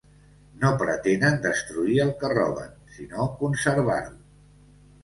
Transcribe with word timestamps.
No 0.61 0.69
pretenen 0.79 1.37
destruir 1.43 1.99
el 2.07 2.15
que 2.25 2.35
roben, 2.35 2.75
sinó 2.97 3.31
conservar-ho. 3.45 4.21